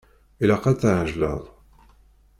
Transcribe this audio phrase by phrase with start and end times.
[0.41, 1.43] Ilaq ad tɛejleḍ.